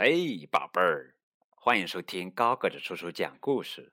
[0.00, 1.16] 嘿，宝贝儿，
[1.56, 3.92] 欢迎收听高个子叔叔讲故事。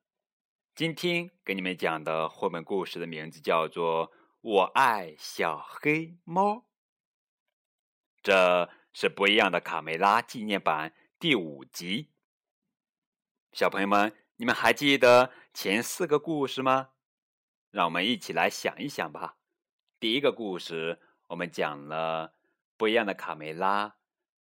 [0.76, 6.54] 今天给你们讲的绘本故事的名字叫做《我爱小黑猫》，
[8.22, 12.12] 这是不一样的卡梅拉纪念版第五集。
[13.52, 16.92] 小朋友们，你们还记得前四个故事吗？
[17.72, 19.40] 让我们一起来想一想吧。
[20.00, 22.36] 第一个故事，我们讲了
[22.78, 23.96] 不一样的卡梅拉，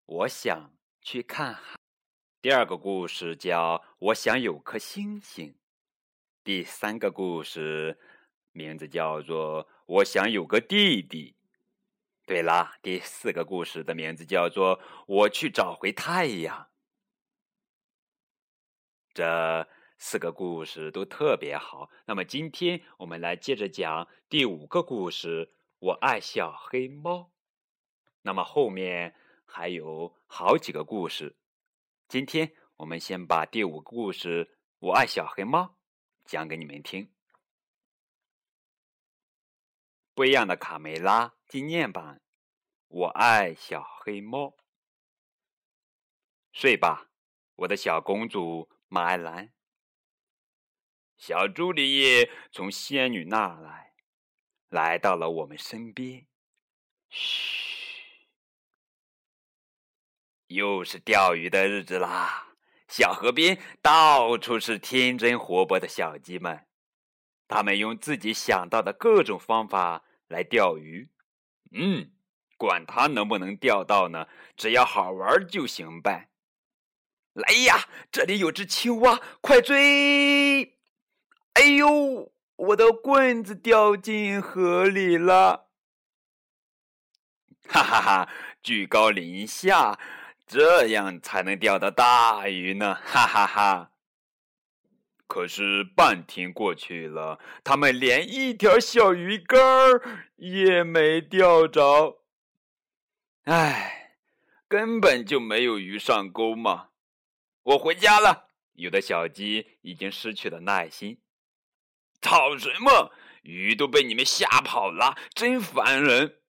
[0.03, 0.73] 我想
[1.03, 1.77] 去看海。
[2.41, 5.49] 第二个故事叫《我想有颗星星》。
[6.43, 7.99] 第三个故事
[8.53, 11.31] 名字叫做《我想有个弟弟》。
[12.25, 16.63] 对啦，第四个故事的名字叫做《我去找回太阳》。
[19.13, 19.67] 这
[19.97, 21.89] 四个故事都特别好。
[22.05, 25.47] 那么今天我们来接着讲第五个故事
[25.79, 27.11] 《我爱小黑猫》。
[28.21, 29.15] 那么后面
[29.55, 31.37] 还有好几个故事。
[32.07, 34.45] 今天我们先把第五个故事
[34.79, 35.61] 《我爱小黑猫》。
[36.25, 37.13] 讲给你们听，
[40.15, 42.19] 不一样的卡梅拉纪念版。
[42.87, 44.57] 我爱小黑猫，
[46.51, 47.11] 睡吧，
[47.57, 49.53] 我的小公主马艾兰。
[51.15, 53.93] 小朱丽叶从仙女那来，
[54.69, 56.25] 来到了我们身边。
[57.09, 57.72] 嘘，
[60.53, 62.47] 又是钓鱼的日子啦。
[62.87, 66.65] 小河边到处是天真活泼的小鸡们，
[67.47, 71.09] 他们用自己想到的各种方法来钓鱼。
[71.71, 72.11] 嗯，
[72.57, 76.29] 管它能不能钓到呢，只要好玩就行呗。
[77.33, 80.77] 来呀，这里有只青蛙，快追！
[81.53, 85.69] 哎呦，我的棍子掉进河里了！
[87.67, 88.29] 哈哈哈，
[88.61, 89.97] 居高临下。
[90.53, 93.89] 这样才能钓到大鱼呢， 哈哈哈！
[95.25, 99.59] 可是半天过去了，他们连一条小鱼干
[100.35, 102.21] 也没钓着。
[103.45, 104.19] 唉，
[104.67, 106.89] 根本就没有鱼上钩嘛！
[107.63, 108.49] 我回家了。
[108.73, 111.19] 有的小鸡已经失去了耐心。
[112.21, 113.11] 吵什么？
[113.41, 116.42] 鱼都被你们吓跑了，真烦人！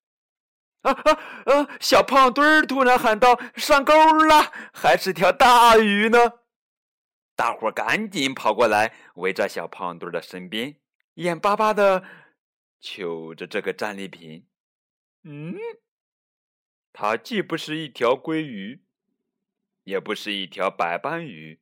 [0.84, 1.12] 啊啊
[1.46, 1.76] 啊！
[1.80, 3.92] 小胖墩儿突然喊道：“上钩
[4.26, 6.18] 了，还是条大鱼呢！”
[7.36, 10.76] 大伙赶紧跑过来，围在小胖墩儿的身边，
[11.14, 12.04] 眼巴巴的
[12.80, 14.46] 瞅着这个战利品。
[15.24, 15.56] 嗯，
[16.92, 18.84] 它既不是一条鲑鱼，
[19.82, 21.60] 也不是一条白斑鱼，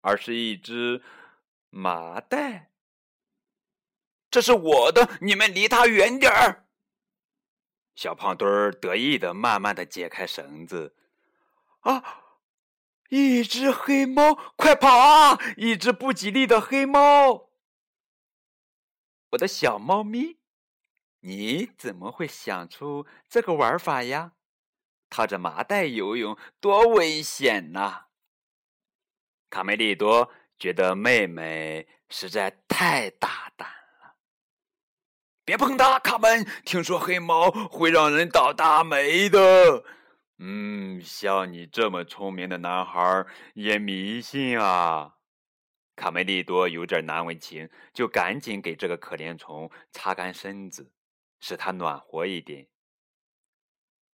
[0.00, 1.02] 而是一只
[1.70, 2.72] 麻袋。
[4.30, 6.67] 这是我的，你们离它远点儿。
[7.98, 10.94] 小胖墩儿得意的慢慢的解开绳子，
[11.80, 12.04] 啊！
[13.08, 15.36] 一只黑猫，快跑啊！
[15.56, 17.50] 一只不吉利的黑猫，
[19.30, 20.38] 我的小猫咪，
[21.22, 24.34] 你怎么会想出这个玩法呀？
[25.10, 28.04] 套着麻袋游泳多危险呐！
[29.50, 33.77] 卡梅利多觉得妹妹实在太大胆。
[35.48, 36.46] 别碰它，卡门！
[36.66, 39.82] 听说黑猫会让人倒大霉的。
[40.36, 45.14] 嗯，像你这么聪明的男孩也迷信啊？
[45.96, 50.92] 卡梅利多有点难为情，就赶紧给这个可怜虫擦干身子，
[51.40, 52.66] 使它暖和一点。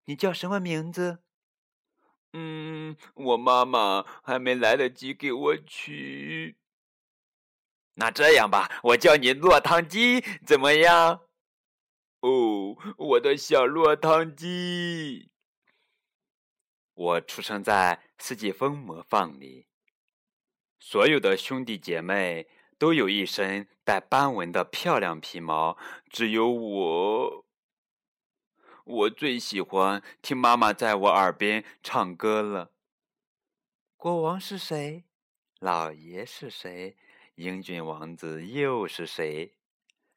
[0.05, 1.23] 你叫什么名字？
[2.33, 6.57] 嗯，我妈妈还没来得及给我取。
[7.95, 11.21] 那这样吧，我叫你落汤鸡，怎么样？
[12.21, 15.29] 哦，我的小落汤鸡！
[16.93, 19.67] 我出生在四季风魔方里，
[20.79, 25.77] 所有的兄弟姐妹都有一身带斑纹的漂亮皮毛，
[26.09, 27.45] 只有我，
[28.85, 32.71] 我最喜欢听妈妈在我耳边唱歌了。
[33.97, 35.03] 国王是谁？
[35.59, 36.95] 老爷是谁？
[37.35, 39.55] 英俊王子又是谁？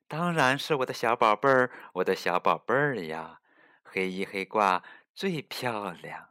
[0.06, 3.40] 当然是我的小宝贝儿，我的小宝贝儿呀，
[3.82, 4.82] 黑衣黑褂
[5.14, 6.28] 最漂亮。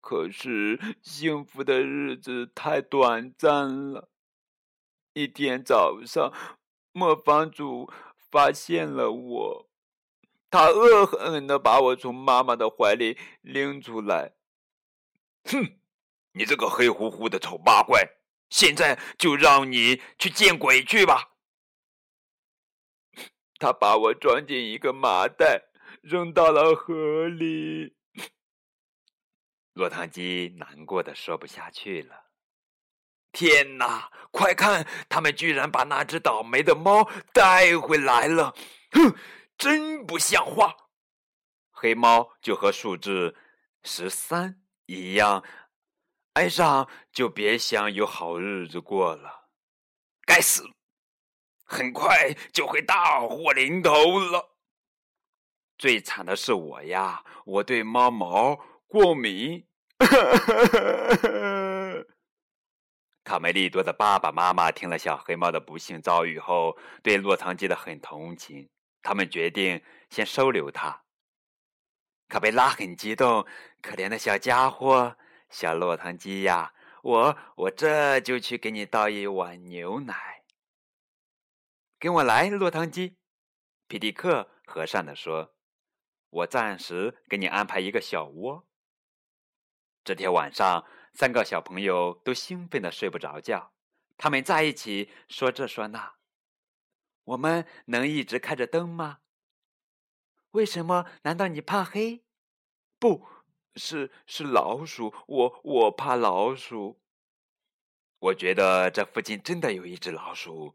[0.00, 4.10] 可是幸福的日子太短暂了。
[5.12, 6.32] 一天早上，
[6.92, 9.68] 磨坊主发现了我，
[10.50, 14.34] 他恶狠狠地把我从妈妈的怀里拎出来。
[15.44, 15.78] 哼，
[16.32, 18.17] 你这个黑乎乎的丑八怪，
[18.50, 21.30] 现在就让你去见鬼去吧！
[23.58, 25.64] 他把我装进一个麻袋，
[26.02, 27.96] 扔到了河里。
[29.72, 32.26] 落汤鸡难过的说不下去了。
[33.32, 34.10] 天哪！
[34.30, 38.54] 快看，他们居然把那只倒霉的猫带回来了！
[38.92, 39.14] 哼，
[39.56, 40.74] 真不像话！
[41.70, 43.36] 黑猫就和数字
[43.82, 45.44] 十三一样，
[46.38, 49.48] 爱上就别想有好日子过了。
[50.24, 50.62] 该死！
[51.64, 54.56] 很快就会大祸临头了。
[55.76, 58.54] 最惨的是我呀，我对猫毛
[58.86, 59.66] 过敏。
[63.24, 68.68] 卡梅利多的爸爸妈妈听了小黑猫的不幸遭遇后，对落汤鸡的很同情，
[69.02, 71.02] 他们决定先收留他。
[72.28, 73.44] 卡贝拉很激动，
[73.82, 75.16] 可怜的小家伙，
[75.50, 80.44] 小落汤鸡呀，我我这就去给你倒一碗牛奶。
[81.98, 83.16] 跟我来，落汤鸡，
[83.86, 85.54] 皮迪克和善地说
[86.30, 88.68] ：“我暂时给你安排一个小窝。”
[90.04, 93.72] 这天晚上，三个小朋友都兴奋的睡不着觉，
[94.16, 96.14] 他们在一起说这说那。
[97.24, 99.18] 我们能一直开着灯吗？
[100.52, 101.04] 为什么？
[101.22, 102.24] 难道你怕黑？
[102.98, 103.26] 不
[103.78, 105.14] 是，是老鼠。
[105.26, 107.00] 我我怕老鼠。
[108.18, 110.74] 我觉得这附近真的有一只老鼠。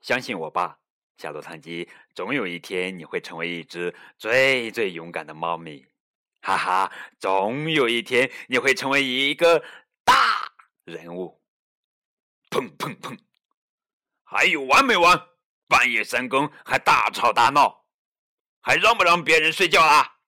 [0.00, 0.78] 相信我吧，
[1.18, 5.86] 小洛汤鸡，总有一天你会成为一只最最勇敢的猫咪。
[6.40, 9.62] 哈哈，总有一天你会成为一个
[10.02, 10.50] 大
[10.84, 11.40] 人物。
[12.50, 13.16] 砰砰砰！
[14.24, 15.28] 还有完没完？
[15.68, 17.86] 半夜三更还大吵大闹。
[18.60, 20.18] 还让不让别人睡觉啦？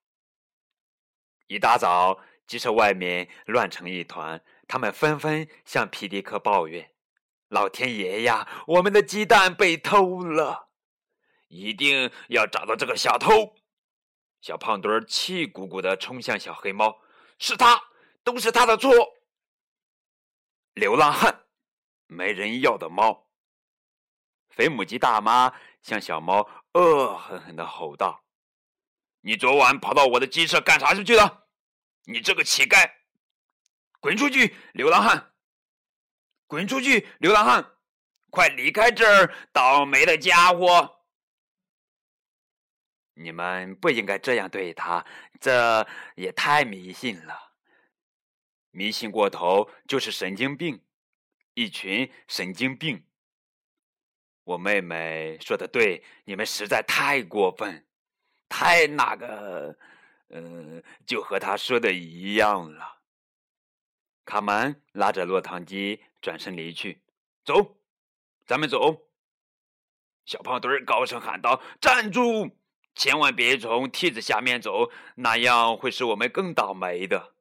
[1.47, 6.91] 一大早，鸡舍外面乱成一团，他们纷纷向皮迪克抱怨
[7.49, 10.71] ：“老天爷呀，我们的鸡蛋被偷了！
[11.49, 13.57] 一定要找到这个小偷！”
[14.41, 16.99] 小胖墩气鼓鼓的冲向小黑猫
[17.39, 17.85] ：“是他，
[18.23, 18.91] 都是他的错！
[20.73, 21.45] 流浪汉，
[22.07, 23.29] 没人要的猫！”
[24.49, 25.53] 肥母鸡大妈
[25.83, 28.24] 向小猫恶狠狠的吼道。
[29.27, 31.47] 你昨晚跑到我的鸡舍干啥去了？
[32.05, 32.93] 你这个乞丐，
[33.99, 35.33] 滚出去，流浪汉！
[36.47, 37.73] 滚出去，流浪汉！
[38.29, 41.07] 快离开这儿，倒霉的家伙！
[43.15, 45.07] 你们不应该这样对他，
[45.41, 47.55] 这也太迷信了。
[48.73, 50.85] 迷信过头就是神经病，
[51.55, 53.07] 一群神经病。
[54.43, 57.87] 我妹妹说的对，你们实在太过分。
[58.57, 59.77] 太那个，
[60.29, 63.01] 嗯，就和他说的一样了。
[64.25, 67.03] 卡门拉着落汤鸡转身离去，
[67.45, 67.77] 走，
[68.47, 69.11] 咱们走。
[70.25, 72.57] 小胖墩儿高声喊道：“站住！
[72.95, 77.35] 千万别从梯子下面走，那样会使我们更倒霉的。”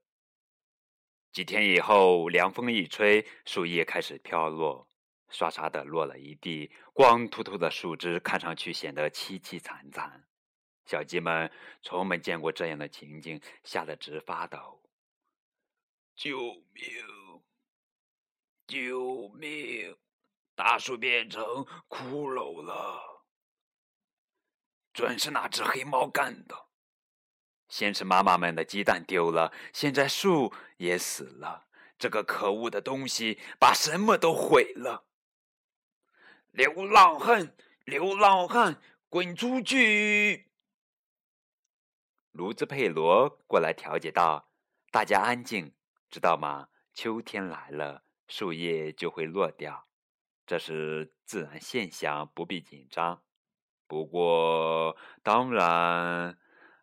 [1.31, 4.89] 几天以后，凉风一吹，树叶开始飘落，
[5.31, 10.25] 唰唰的落了一地，光秃秃的树枝看上去显得凄凄惨惨。
[10.85, 11.51] 小鸡们
[11.81, 14.81] 从没见过这样的情景，吓得直发抖。
[16.15, 16.37] 救
[16.73, 16.83] 命！
[18.67, 19.97] 救命！
[20.55, 21.43] 大树变成
[21.89, 23.25] 骷髅了，
[24.93, 26.67] 准是那只黑猫干的。
[27.69, 31.67] 先是妈妈们的鸡蛋丢了，现在树也死了。
[31.97, 35.07] 这个可恶的东西把什么都毁了。
[36.51, 37.55] 流浪汉！
[37.85, 38.79] 流浪汉！
[39.09, 40.51] 滚出去！
[42.33, 44.49] 卢兹佩罗过来调解道
[44.89, 45.75] ：“大家安静，
[46.09, 46.69] 知道吗？
[46.91, 49.87] 秋天来了，树叶就会落掉，
[50.43, 53.21] 这是自然现象，不必紧张。
[53.85, 56.39] 不过，当然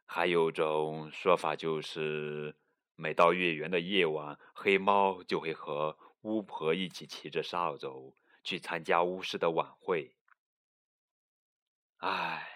[0.07, 2.57] 还有种说法，就是
[2.95, 8.15] 每到月圆的夜晚，黑猫就会和巫婆一起骑着扫帚
[8.45, 10.17] 去参加巫师的晚会。
[11.97, 12.49] 唉，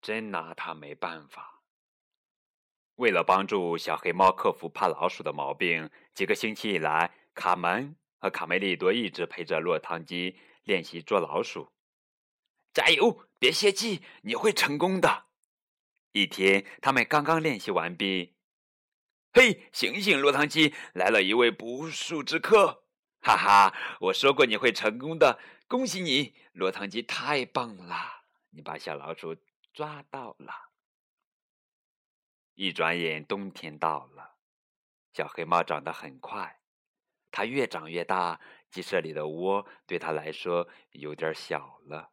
[0.00, 1.50] 真拿他没办法。”
[3.02, 11.72] 为了帮助小黑猫克服怕老鼠的毛病，几个星期以来，卡门和卡梅利多一直陪着落汤鸡练习捉老鼠。
[12.72, 15.24] 加油，别泄气，你会成功的。
[16.12, 18.36] 一天，他们刚刚练习完毕，
[19.32, 22.84] 嘿，醒醒，落汤鸡，来了一位不速之客！
[23.20, 27.96] 哈哈，我说过你会成功的，恭喜你，落汤鸡，太棒了，
[28.50, 29.36] 你把小老鼠
[29.74, 30.54] 抓到了。
[32.62, 34.36] 一转眼，冬天到了。
[35.12, 36.60] 小黑猫长得很快，
[37.32, 38.38] 它越长越大，
[38.70, 42.12] 鸡舍里的窝对它来说有点小了。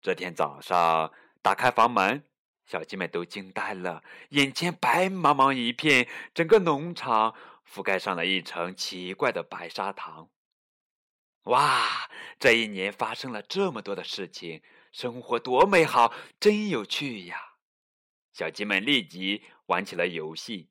[0.00, 2.24] 这天早上，打开房门，
[2.64, 7.34] 小鸡们都惊呆了，眼前白茫茫一片，整个农场
[7.68, 10.30] 覆盖上了一层奇怪的白砂糖。
[11.46, 12.08] 哇，
[12.38, 17.51] 这一年发生了这么多的事情，生活多美好，真有趣呀！
[18.32, 20.70] 小鸡们立即玩起了游戏：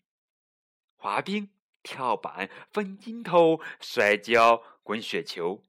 [0.96, 1.50] 滑冰、
[1.84, 5.64] 跳板、分筋头、摔跤、滚雪球。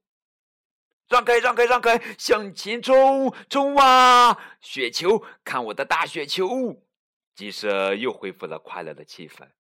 [1.09, 1.99] 让开，让开，让开！
[2.17, 4.57] 向前冲，冲啊！
[4.63, 6.83] 雪球，看我的大雪球！
[7.35, 9.51] 鸡舍又恢复了快乐的气氛。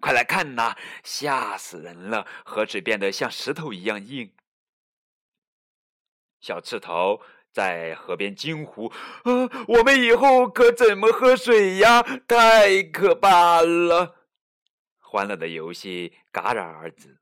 [0.00, 2.26] 快来看呐，吓死人了！
[2.44, 4.34] 河水变得像石头一样硬。
[6.40, 7.20] 小刺头
[7.52, 8.86] 在河边惊呼
[9.24, 12.02] ：“啊，我们以后可怎么喝水呀？
[12.26, 14.16] 太可怕了！”
[14.98, 17.20] 欢乐的游戏戛然而止。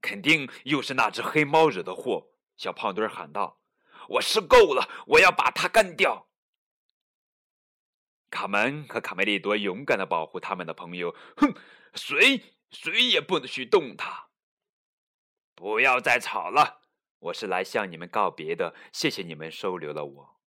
[0.00, 2.28] 肯定又是那只黑猫惹的祸！
[2.56, 3.60] 小胖墩喊道
[4.08, 6.28] ：“我受够了，我要把它干掉！”
[8.30, 11.14] 卡门和卡梅利多勇敢的保护他们的朋友。
[11.36, 11.54] 哼，
[11.94, 14.28] 谁谁也不能去动它！
[15.54, 16.80] 不要再吵了，
[17.18, 18.74] 我是来向你们告别的。
[18.92, 20.40] 谢谢你们收留了我。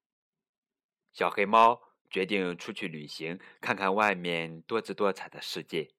[1.11, 5.93] 小黑猫决定出去旅行，看看外面多姿多彩的世界。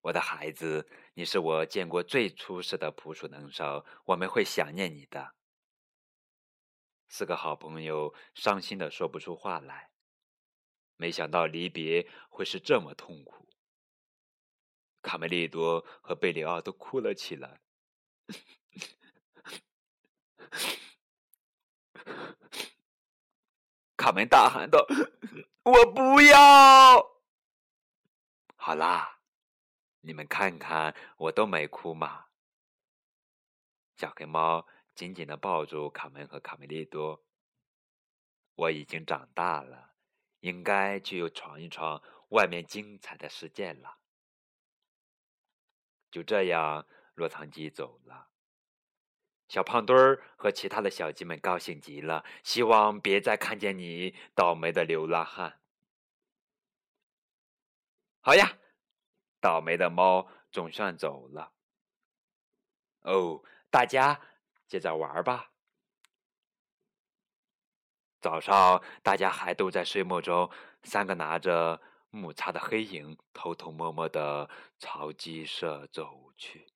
[0.00, 5.34] 我的孩子，你是我见过最出色的捕鼠能手，我们会想念你的。
[7.08, 9.90] 四个好朋友伤心的说不出话来，
[10.96, 13.48] 没想到离别会是这么痛苦。
[15.02, 17.60] 卡梅利多和贝里奥都哭了起来。
[23.96, 24.86] 卡门大喊道
[25.64, 27.20] ：“我不要！”
[28.56, 29.18] 好啦。
[30.04, 32.26] 你们看看，我都没哭嘛。
[33.94, 34.66] 小黑猫
[34.96, 37.24] 紧紧的抱住卡门和卡梅利多。
[38.56, 39.94] 我已经长大了，
[40.40, 43.98] 应该去闯一闯外面精彩的世界了。
[46.10, 48.31] 就这样，落汤鸡走了。
[49.52, 55.60] 小胖墩儿和其他的小鸡们高兴极了，希望别再看见你倒霉的流浪汉。
[58.22, 58.56] 好呀。
[59.40, 61.52] 倒霉的猫总算走了。
[63.00, 64.22] 哦，大家
[64.66, 65.50] 接着玩吧。
[68.22, 70.50] 早上，大家还都在睡梦中，
[70.82, 71.78] 三个拿着
[72.08, 76.71] 木叉的黑影偷偷摸摸的朝鸡舍走去。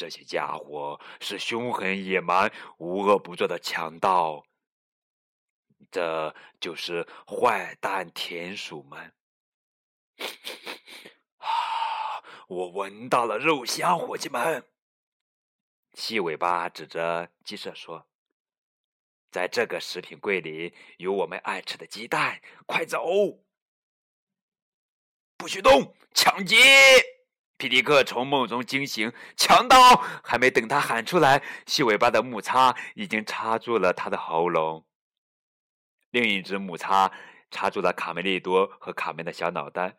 [0.00, 4.46] 这些家伙是凶狠野蛮、无恶不作的强盗。
[5.90, 9.12] 这就是坏蛋田鼠们。
[12.48, 14.66] 我闻到了肉香，伙计们。
[15.92, 18.06] 细尾巴指着鸡舍说
[19.30, 23.04] ：“在这个食品柜里有我们爱吃的鸡蛋，快走！
[25.36, 25.94] 不许动！
[26.14, 26.56] 抢劫！”
[27.60, 29.76] 皮迪克从梦中惊醒，强盗
[30.24, 34.86] 还没等他喊出来，细尾巴的木叉已经插住了他的喉咙。
[36.10, 37.12] 另一只木叉
[37.50, 39.98] 插住了卡梅利多和卡门的小脑袋。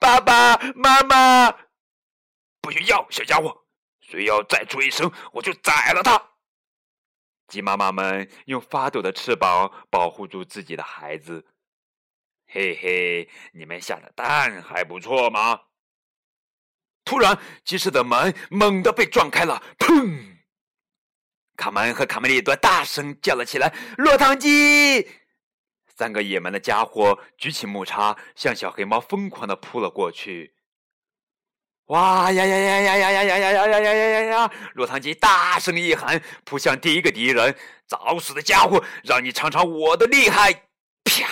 [0.00, 1.54] 爸爸妈妈。
[2.62, 3.66] 不许要，小家伙！
[4.00, 6.30] 谁要再出一声，我就宰了他！
[7.48, 11.46] 鸡妈妈们用发抖的翅膀保护住自己的孩子。
[12.46, 15.60] 嘿嘿，你们下的蛋还不错吗？
[17.08, 20.36] 突然，鸡舍的门猛地被撞开了，砰！
[21.56, 25.08] 卡门和卡梅利多大声叫了起来：“落汤鸡！”
[25.96, 30.52] 三个野蛮的家伙举起木叉，向小黑猫疯狂的扑了过去。
[31.86, 34.52] 哇呀呀呀呀呀呀呀呀呀呀呀呀呀！
[34.74, 37.56] 落汤鸡大声一喊，扑向第一个敌人。
[37.86, 40.52] 找死的家伙，让你尝尝我的厉害！
[41.04, 41.26] 啪！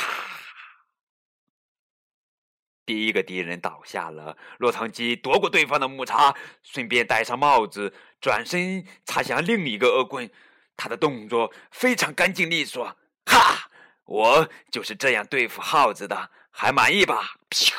[2.87, 4.39] 第一个敌人倒下了。
[4.59, 10.31] 落汤鸡夺过对方的木叉，顺便戴上帽子，转身插向另一个恶棍。
[10.77, 12.97] 他的动作非常干净利索。
[13.27, 13.69] 哈！
[14.05, 17.39] 我就是这样对付耗子的，还满意吧？
[17.51, 17.75] 咻！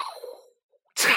[0.94, 1.10] 嚓！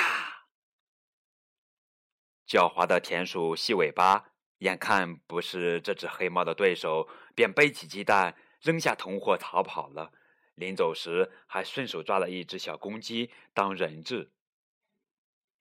[2.46, 4.26] 狡猾的田鼠细尾巴
[4.58, 10.12] 眼看不是这只黑猫的对手，便背起鸡蛋，扔下同伙逃跑了。
[10.60, 14.30] 临走时，还顺手抓了一只小公鸡当人质。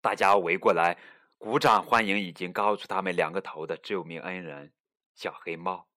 [0.01, 0.98] 大家围过来，
[1.38, 4.74] 鼓掌欢迎已经高出他们两个头的救命恩人——
[5.15, 5.88] 小黑猫。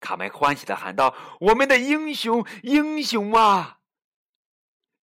[0.00, 3.80] 卡门欢喜的喊道：“我们的英雄，英雄啊！”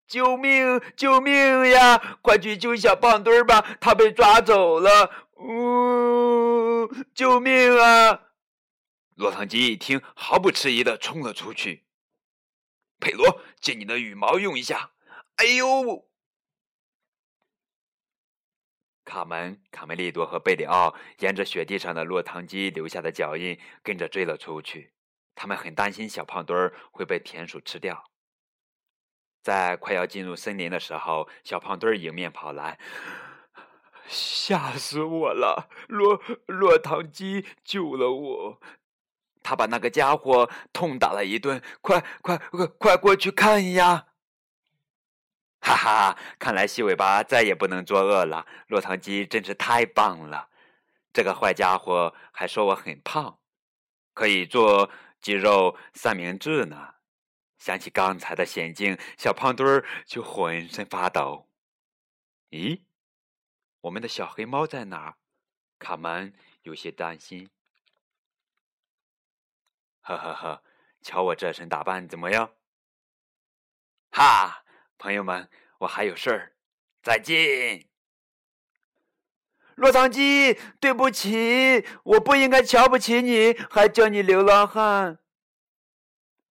[0.08, 0.82] 救命！
[0.96, 2.20] 救命呀！
[2.22, 5.30] 快去救小胖墩儿吧，他被抓走了。
[5.38, 6.94] 呜！
[7.14, 8.32] 救命啊！
[9.16, 11.86] 落汤鸡一听，毫不迟疑的冲了出去。
[13.02, 14.92] 佩罗，借你的羽毛用一下。
[15.36, 16.08] 哎呦！
[19.04, 24.94] 卡门、卡梅利多和贝里奥沿着雪地上的落汤鸡留下的脚印跟着追了出去。
[25.36, 28.12] 他们很担心小胖墩儿会被田鼠吃掉。
[29.42, 32.80] 在快要进入森林的时候，小胖墩儿迎面跑来，
[34.08, 35.68] 吓死我了！
[35.88, 38.62] 落落汤鸡救了我。
[39.52, 44.08] 他把那个家伙痛打了一顿，快快快快过去看呀！
[45.60, 48.48] 哈哈，看来细尾巴再也不能作恶了。
[48.68, 50.48] 落汤鸡真是太棒了，
[51.12, 53.40] 这个坏家伙还说我很胖，
[54.14, 54.90] 可以做
[55.20, 56.94] 鸡肉三明治呢。
[57.58, 61.50] 想起刚才的险境，小胖墩儿就浑身发抖。
[62.52, 62.84] 咦，
[63.82, 65.16] 我们的小黑猫在哪儿？
[65.78, 67.50] 卡门有些担心。
[70.02, 70.64] 呵呵呵，
[71.02, 72.52] 瞧我这身打扮怎么样？
[74.12, 74.64] 哈，
[74.98, 76.56] 朋友们，我还有事儿，
[77.02, 77.88] 再见。
[79.76, 85.20] 落汤鸡，对不起，我不应该瞧不起你，还叫你流浪汉。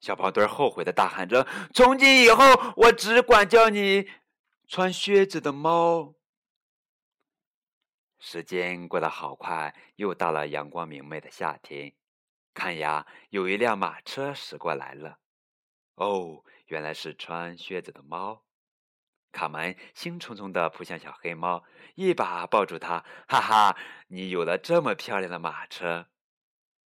[0.01, 2.45] 小胖墩后悔的大喊着：“从今以后，
[2.77, 4.11] 我只管叫你
[4.67, 6.15] 穿靴子的猫。”
[8.19, 11.93] 时间过得好快，又到了阳光明媚的夏天。
[12.53, 15.21] 看呀，有一辆马车驶过来了。
[15.95, 18.45] 哦，原来是穿靴子的猫。
[19.33, 21.65] 卡门兴冲冲地扑向小黑猫，
[21.95, 23.05] 一把抱住它。
[23.29, 23.77] 哈哈，
[24.09, 26.09] 你有了这么漂亮的马车，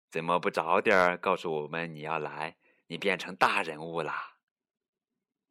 [0.10, 2.58] 怎么不早点告诉我们你要来？
[2.88, 4.38] 你变成大人物啦！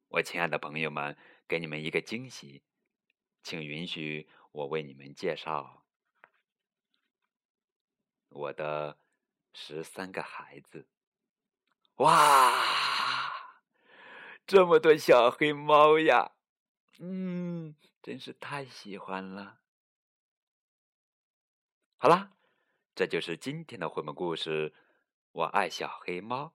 [0.09, 1.17] 我亲爱的朋友们，
[1.49, 2.63] 给你们一个惊喜，
[3.43, 5.85] 请允许我为你们介绍
[8.29, 8.99] 我的。
[9.53, 10.87] 十三个孩子，
[11.97, 12.53] 哇，
[14.47, 16.33] 这么多小黑猫呀！
[16.99, 19.61] 嗯，真是太喜欢了。
[21.97, 22.33] 好啦，
[22.95, 24.75] 这就是今天的绘本故事。
[25.33, 26.55] 我爱小黑猫，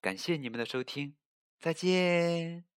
[0.00, 1.16] 感谢你们的收听，
[1.58, 2.75] 再见。